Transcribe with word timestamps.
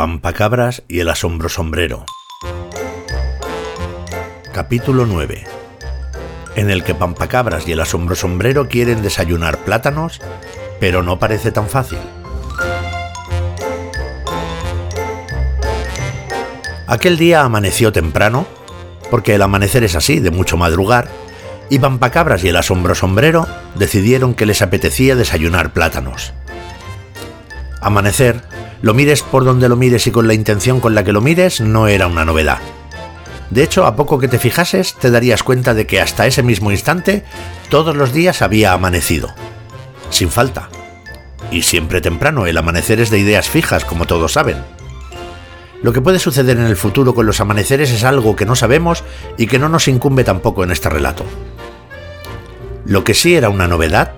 Pampacabras 0.00 0.82
y 0.88 1.00
el 1.00 1.10
asombro 1.10 1.50
sombrero. 1.50 2.06
Capítulo 4.50 5.04
9. 5.04 5.44
En 6.56 6.70
el 6.70 6.84
que 6.84 6.94
Pampacabras 6.94 7.68
y 7.68 7.72
el 7.72 7.80
asombro 7.80 8.16
sombrero 8.16 8.66
quieren 8.66 9.02
desayunar 9.02 9.58
plátanos, 9.58 10.22
pero 10.80 11.02
no 11.02 11.18
parece 11.18 11.52
tan 11.52 11.68
fácil. 11.68 11.98
Aquel 16.86 17.18
día 17.18 17.42
amaneció 17.42 17.92
temprano, 17.92 18.46
porque 19.10 19.34
el 19.34 19.42
amanecer 19.42 19.84
es 19.84 19.96
así, 19.96 20.18
de 20.18 20.30
mucho 20.30 20.56
madrugar, 20.56 21.08
y 21.68 21.78
Pampacabras 21.78 22.42
y 22.42 22.48
el 22.48 22.56
asombro 22.56 22.94
sombrero 22.94 23.46
decidieron 23.74 24.32
que 24.32 24.46
les 24.46 24.62
apetecía 24.62 25.14
desayunar 25.14 25.74
plátanos. 25.74 26.32
Amanecer 27.82 28.42
lo 28.82 28.94
mires 28.94 29.22
por 29.22 29.44
donde 29.44 29.68
lo 29.68 29.76
mires 29.76 30.06
y 30.06 30.10
con 30.10 30.26
la 30.26 30.34
intención 30.34 30.80
con 30.80 30.94
la 30.94 31.04
que 31.04 31.12
lo 31.12 31.20
mires, 31.20 31.60
no 31.60 31.86
era 31.86 32.06
una 32.06 32.24
novedad. 32.24 32.58
De 33.50 33.62
hecho, 33.62 33.84
a 33.84 33.96
poco 33.96 34.18
que 34.18 34.28
te 34.28 34.38
fijases, 34.38 34.94
te 34.94 35.10
darías 35.10 35.42
cuenta 35.42 35.74
de 35.74 35.86
que 35.86 36.00
hasta 36.00 36.26
ese 36.26 36.42
mismo 36.42 36.70
instante, 36.70 37.24
todos 37.68 37.96
los 37.96 38.12
días 38.12 38.42
había 38.42 38.72
amanecido. 38.72 39.28
Sin 40.08 40.30
falta. 40.30 40.70
Y 41.50 41.62
siempre 41.62 42.00
temprano, 42.00 42.46
el 42.46 42.56
amanecer 42.56 43.00
es 43.00 43.10
de 43.10 43.18
ideas 43.18 43.48
fijas, 43.48 43.84
como 43.84 44.06
todos 44.06 44.32
saben. 44.32 44.58
Lo 45.82 45.92
que 45.92 46.00
puede 46.00 46.18
suceder 46.18 46.58
en 46.58 46.66
el 46.66 46.76
futuro 46.76 47.14
con 47.14 47.26
los 47.26 47.40
amaneceres 47.40 47.90
es 47.90 48.04
algo 48.04 48.36
que 48.36 48.46
no 48.46 48.54
sabemos 48.54 49.02
y 49.36 49.46
que 49.46 49.58
no 49.58 49.68
nos 49.68 49.88
incumbe 49.88 50.24
tampoco 50.24 50.62
en 50.62 50.70
este 50.70 50.88
relato. 50.88 51.24
Lo 52.84 53.02
que 53.02 53.14
sí 53.14 53.34
era 53.34 53.48
una 53.48 53.66
novedad, 53.66 54.12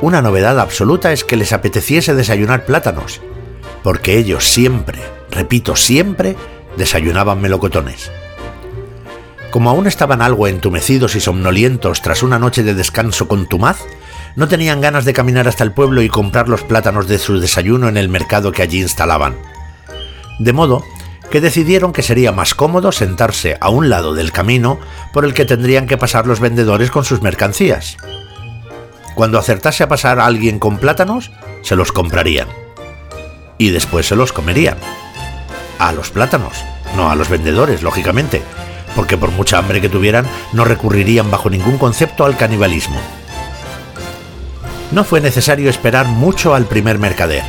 una 0.00 0.22
novedad 0.22 0.60
absoluta 0.60 1.12
es 1.12 1.24
que 1.24 1.36
les 1.36 1.52
apeteciese 1.52 2.14
desayunar 2.14 2.64
plátanos, 2.64 3.20
porque 3.88 4.18
ellos 4.18 4.44
siempre, 4.44 4.98
repito, 5.30 5.74
siempre 5.74 6.36
desayunaban 6.76 7.40
melocotones. 7.40 8.10
Como 9.50 9.70
aún 9.70 9.86
estaban 9.86 10.20
algo 10.20 10.46
entumecidos 10.46 11.16
y 11.16 11.20
somnolientos 11.20 12.02
tras 12.02 12.22
una 12.22 12.38
noche 12.38 12.62
de 12.62 12.74
descanso 12.74 13.28
contumaz, 13.28 13.78
no 14.36 14.46
tenían 14.46 14.82
ganas 14.82 15.06
de 15.06 15.14
caminar 15.14 15.48
hasta 15.48 15.64
el 15.64 15.72
pueblo 15.72 16.02
y 16.02 16.10
comprar 16.10 16.50
los 16.50 16.64
plátanos 16.64 17.08
de 17.08 17.18
su 17.18 17.40
desayuno 17.40 17.88
en 17.88 17.96
el 17.96 18.10
mercado 18.10 18.52
que 18.52 18.60
allí 18.60 18.82
instalaban. 18.82 19.38
De 20.38 20.52
modo 20.52 20.84
que 21.30 21.40
decidieron 21.40 21.94
que 21.94 22.02
sería 22.02 22.30
más 22.30 22.54
cómodo 22.54 22.92
sentarse 22.92 23.56
a 23.58 23.70
un 23.70 23.88
lado 23.88 24.12
del 24.12 24.32
camino 24.32 24.78
por 25.14 25.24
el 25.24 25.32
que 25.32 25.46
tendrían 25.46 25.86
que 25.86 25.96
pasar 25.96 26.26
los 26.26 26.40
vendedores 26.40 26.90
con 26.90 27.06
sus 27.06 27.22
mercancías. 27.22 27.96
Cuando 29.14 29.38
acertase 29.38 29.82
a 29.82 29.88
pasar 29.88 30.20
a 30.20 30.26
alguien 30.26 30.58
con 30.58 30.76
plátanos, 30.76 31.30
se 31.62 31.74
los 31.74 31.90
comprarían 31.90 32.48
y 33.58 33.70
después 33.70 34.06
se 34.06 34.16
los 34.16 34.32
comerían. 34.32 34.78
A 35.78 35.92
los 35.92 36.10
plátanos, 36.10 36.64
no 36.96 37.10
a 37.10 37.16
los 37.16 37.28
vendedores, 37.28 37.82
lógicamente, 37.82 38.42
porque 38.96 39.16
por 39.16 39.30
mucha 39.30 39.58
hambre 39.58 39.80
que 39.80 39.88
tuvieran 39.88 40.26
no 40.52 40.64
recurrirían 40.64 41.30
bajo 41.30 41.50
ningún 41.50 41.78
concepto 41.78 42.24
al 42.24 42.36
canibalismo. 42.36 43.00
No 44.90 45.04
fue 45.04 45.20
necesario 45.20 45.68
esperar 45.68 46.06
mucho 46.06 46.54
al 46.54 46.64
primer 46.64 46.98
mercader, 46.98 47.42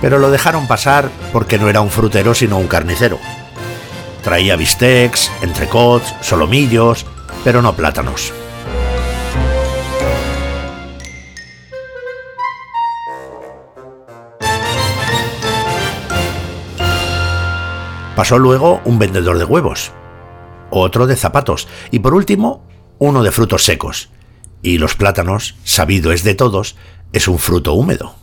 pero 0.00 0.18
lo 0.18 0.30
dejaron 0.30 0.66
pasar 0.66 1.08
porque 1.32 1.58
no 1.58 1.68
era 1.68 1.80
un 1.80 1.90
frutero 1.90 2.34
sino 2.34 2.58
un 2.58 2.68
carnicero. 2.68 3.18
Traía 4.22 4.56
bistecs, 4.56 5.30
entrecots, 5.40 6.14
solomillos, 6.20 7.06
pero 7.44 7.62
no 7.62 7.74
plátanos. 7.74 8.32
Pasó 18.18 18.36
luego 18.36 18.80
un 18.84 18.98
vendedor 18.98 19.38
de 19.38 19.44
huevos, 19.44 19.92
otro 20.70 21.06
de 21.06 21.14
zapatos 21.14 21.68
y 21.92 22.00
por 22.00 22.14
último 22.14 22.66
uno 22.98 23.22
de 23.22 23.30
frutos 23.30 23.62
secos. 23.62 24.10
Y 24.60 24.78
los 24.78 24.96
plátanos, 24.96 25.54
sabido 25.62 26.10
es 26.10 26.24
de 26.24 26.34
todos, 26.34 26.74
es 27.12 27.28
un 27.28 27.38
fruto 27.38 27.74
húmedo. 27.74 28.16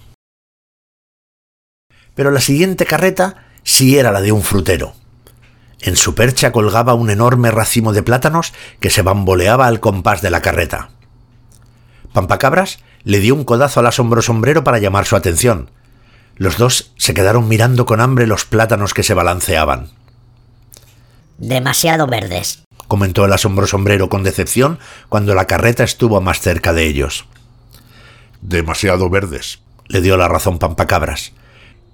Pero 2.14 2.32
la 2.32 2.42
siguiente 2.42 2.86
carreta 2.86 3.46
sí 3.64 3.98
era 3.98 4.12
la 4.12 4.20
de 4.20 4.34
un 4.34 4.42
frutero. 4.42 4.96
En 5.80 5.96
su 5.96 6.14
percha 6.14 6.52
colgaba 6.52 6.94
un 6.94 7.10
enorme 7.10 7.50
racimo 7.50 7.94
de 7.94 8.04
plátanos 8.04 8.52
que 8.82 8.90
se 8.90 9.02
bamboleaba 9.02 9.66
al 9.66 9.80
compás 9.80 10.22
de 10.22 10.30
la 10.30 10.42
carreta. 10.42 10.90
Pampacabras 12.12 12.80
le 13.06 13.22
dio 13.22 13.34
un 13.34 13.46
codazo 13.46 13.80
al 13.80 13.88
asombro 13.88 14.22
sombrero 14.22 14.66
para 14.66 14.80
llamar 14.80 15.06
su 15.06 15.16
atención, 15.16 15.72
los 16.36 16.58
dos 16.58 16.92
se 16.98 17.14
quedaron 17.14 17.48
mirando 17.48 17.86
con 17.86 18.02
hambre 18.02 18.28
los 18.28 18.46
plátanos 18.46 18.94
que 18.94 19.04
se 19.04 19.14
balanceaban. 19.14 19.90
Demasiado 21.38 22.08
verdes, 22.08 22.64
comentó 22.88 23.26
el 23.26 23.34
asombro 23.34 23.68
sombrero 23.68 24.10
con 24.10 24.24
decepción 24.24 24.80
cuando 25.10 25.36
la 25.36 25.48
carreta 25.48 25.84
estuvo 25.84 26.22
más 26.22 26.40
cerca 26.40 26.74
de 26.74 26.86
ellos. 26.88 27.26
Demasiado 28.42 29.10
verdes, 29.10 29.60
le 29.88 30.02
dio 30.02 30.18
la 30.18 30.28
razón 30.28 30.60
Pampacabras. 30.60 31.34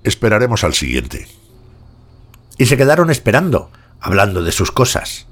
Esperaremos 0.03 0.63
al 0.63 0.73
siguiente. 0.73 1.27
Y 2.57 2.65
se 2.65 2.77
quedaron 2.77 3.09
esperando, 3.09 3.71
hablando 3.99 4.43
de 4.43 4.51
sus 4.51 4.71
cosas. 4.71 5.27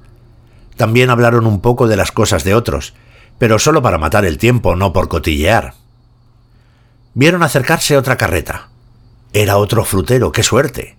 También 0.78 1.10
hablaron 1.10 1.46
un 1.46 1.62
poco 1.62 1.88
de 1.88 1.98
las 1.98 2.12
cosas 2.12 2.44
de 2.44 2.54
otros, 2.54 2.94
pero 3.38 3.60
solo 3.60 3.82
para 3.82 3.98
matar 3.98 4.26
el 4.26 4.38
tiempo, 4.38 4.76
no 4.76 4.94
por 4.94 5.10
cotillear. 5.10 5.74
Vieron 7.14 7.44
acercarse 7.44 7.98
otra 7.98 8.16
carreta. 8.16 8.70
Era 9.34 9.58
otro 9.58 9.86
frutero, 9.86 10.32
qué 10.32 10.44
suerte. 10.44 10.96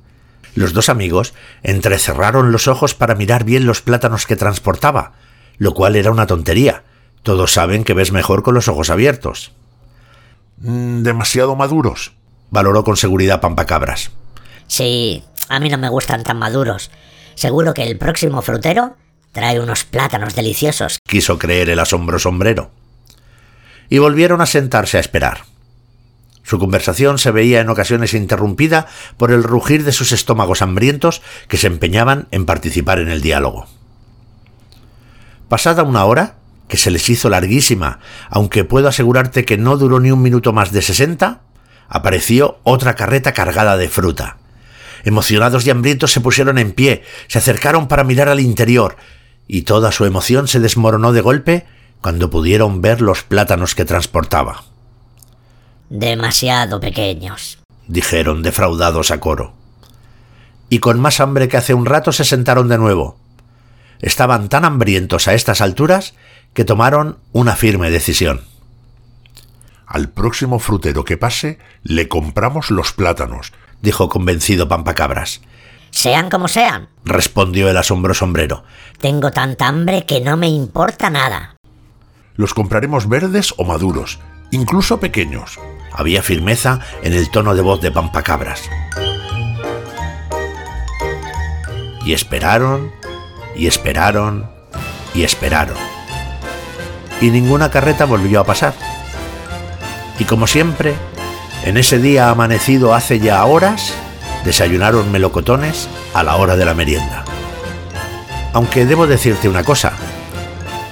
Los 0.54 0.72
dos 0.72 0.88
amigos 0.88 1.34
entrecerraron 1.62 2.52
los 2.52 2.68
ojos 2.68 2.94
para 2.94 3.14
mirar 3.14 3.44
bien 3.44 3.66
los 3.66 3.82
plátanos 3.82 4.26
que 4.26 4.36
transportaba, 4.36 5.12
lo 5.58 5.74
cual 5.74 5.96
era 5.96 6.10
una 6.10 6.26
tontería. 6.26 6.84
Todos 7.22 7.52
saben 7.52 7.84
que 7.84 7.94
ves 7.94 8.12
mejor 8.12 8.42
con 8.42 8.54
los 8.54 8.68
ojos 8.68 8.90
abiertos. 8.90 9.52
Mm, 10.58 11.02
demasiado 11.02 11.54
maduros, 11.56 12.12
valoró 12.50 12.84
con 12.84 12.96
seguridad 12.96 13.40
Pampacabras. 13.40 14.10
Sí, 14.66 15.24
a 15.48 15.60
mí 15.60 15.68
no 15.68 15.78
me 15.78 15.88
gustan 15.88 16.22
tan 16.22 16.38
maduros. 16.38 16.90
Seguro 17.34 17.74
que 17.74 17.82
el 17.82 17.98
próximo 17.98 18.42
frutero 18.42 18.96
trae 19.32 19.60
unos 19.60 19.84
plátanos 19.84 20.34
deliciosos. 20.34 20.98
Quiso 21.06 21.38
creer 21.38 21.70
el 21.70 21.78
asombro 21.78 22.18
sombrero. 22.18 22.70
Y 23.88 23.98
volvieron 23.98 24.40
a 24.40 24.46
sentarse 24.46 24.96
a 24.96 25.00
esperar. 25.00 25.49
Su 26.50 26.58
conversación 26.58 27.18
se 27.18 27.30
veía 27.30 27.60
en 27.60 27.68
ocasiones 27.68 28.12
interrumpida 28.12 28.88
por 29.16 29.30
el 29.30 29.44
rugir 29.44 29.84
de 29.84 29.92
sus 29.92 30.10
estómagos 30.10 30.62
hambrientos 30.62 31.22
que 31.46 31.56
se 31.56 31.68
empeñaban 31.68 32.26
en 32.32 32.44
participar 32.44 32.98
en 32.98 33.08
el 33.08 33.20
diálogo. 33.20 33.68
Pasada 35.48 35.84
una 35.84 36.04
hora, 36.06 36.38
que 36.66 36.76
se 36.76 36.90
les 36.90 37.08
hizo 37.08 37.30
larguísima, 37.30 38.00
aunque 38.30 38.64
puedo 38.64 38.88
asegurarte 38.88 39.44
que 39.44 39.58
no 39.58 39.76
duró 39.76 40.00
ni 40.00 40.10
un 40.10 40.22
minuto 40.22 40.52
más 40.52 40.72
de 40.72 40.82
sesenta, 40.82 41.42
apareció 41.88 42.58
otra 42.64 42.96
carreta 42.96 43.32
cargada 43.32 43.76
de 43.76 43.88
fruta. 43.88 44.38
Emocionados 45.04 45.64
y 45.64 45.70
hambrientos 45.70 46.10
se 46.10 46.20
pusieron 46.20 46.58
en 46.58 46.72
pie, 46.72 47.04
se 47.28 47.38
acercaron 47.38 47.86
para 47.86 48.02
mirar 48.02 48.28
al 48.28 48.40
interior, 48.40 48.96
y 49.46 49.62
toda 49.62 49.92
su 49.92 50.04
emoción 50.04 50.48
se 50.48 50.58
desmoronó 50.58 51.12
de 51.12 51.20
golpe 51.20 51.66
cuando 52.00 52.28
pudieron 52.28 52.82
ver 52.82 53.02
los 53.02 53.22
plátanos 53.22 53.76
que 53.76 53.84
transportaba. 53.84 54.64
Demasiado 55.90 56.78
pequeños, 56.78 57.58
dijeron 57.88 58.44
defraudados 58.44 59.10
a 59.10 59.18
coro. 59.18 59.54
Y 60.68 60.78
con 60.78 61.00
más 61.00 61.18
hambre 61.18 61.48
que 61.48 61.56
hace 61.56 61.74
un 61.74 61.84
rato 61.84 62.12
se 62.12 62.24
sentaron 62.24 62.68
de 62.68 62.78
nuevo. 62.78 63.18
Estaban 63.98 64.48
tan 64.48 64.64
hambrientos 64.64 65.26
a 65.26 65.34
estas 65.34 65.60
alturas 65.60 66.14
que 66.54 66.64
tomaron 66.64 67.18
una 67.32 67.56
firme 67.56 67.90
decisión. 67.90 68.42
Al 69.84 70.08
próximo 70.08 70.60
frutero 70.60 71.04
que 71.04 71.16
pase 71.16 71.58
le 71.82 72.06
compramos 72.06 72.70
los 72.70 72.92
plátanos, 72.92 73.52
dijo 73.82 74.08
convencido 74.08 74.68
Pampacabras. 74.68 75.40
Sean 75.90 76.30
como 76.30 76.46
sean, 76.46 76.88
respondió 77.04 77.68
el 77.68 77.76
asombro 77.76 78.14
sombrero. 78.14 78.62
Tengo 79.00 79.32
tanta 79.32 79.66
hambre 79.66 80.06
que 80.06 80.20
no 80.20 80.36
me 80.36 80.46
importa 80.46 81.10
nada. 81.10 81.56
Los 82.36 82.54
compraremos 82.54 83.08
verdes 83.08 83.52
o 83.56 83.64
maduros, 83.64 84.20
incluso 84.52 85.00
pequeños. 85.00 85.58
Había 85.92 86.22
firmeza 86.22 86.80
en 87.02 87.12
el 87.12 87.30
tono 87.30 87.54
de 87.54 87.62
voz 87.62 87.80
de 87.80 87.90
Pampacabras. 87.90 88.62
Y 92.04 92.12
esperaron, 92.12 92.92
y 93.54 93.66
esperaron, 93.66 94.50
y 95.14 95.24
esperaron. 95.24 95.76
Y 97.20 97.30
ninguna 97.30 97.70
carreta 97.70 98.04
volvió 98.06 98.40
a 98.40 98.44
pasar. 98.44 98.74
Y 100.18 100.24
como 100.24 100.46
siempre, 100.46 100.94
en 101.64 101.76
ese 101.76 101.98
día 101.98 102.30
amanecido 102.30 102.94
hace 102.94 103.20
ya 103.20 103.44
horas, 103.44 103.94
desayunaron 104.44 105.12
melocotones 105.12 105.88
a 106.14 106.22
la 106.22 106.36
hora 106.36 106.56
de 106.56 106.64
la 106.64 106.74
merienda. 106.74 107.24
Aunque 108.52 108.86
debo 108.86 109.06
decirte 109.06 109.48
una 109.48 109.62
cosa, 109.62 109.92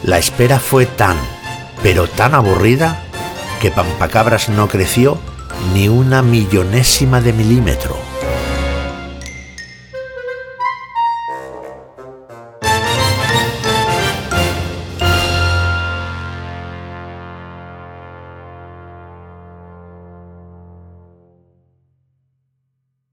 la 0.03 0.19
espera 0.19 0.61
fue 0.61 0.87
tan, 0.87 1.17
pero 1.83 2.07
tan 2.07 2.35
aburrida 2.35 3.03
que 3.59 3.71
Pampacabras 3.71 4.49
no 4.49 4.69
creció 4.69 5.19
ni 5.75 5.89
una 5.89 6.23
millonésima 6.23 7.21
de 7.21 7.33
milímetro. 7.33 7.97